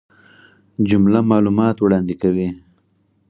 [0.89, 2.49] جمله معلومات وړاندي کوي.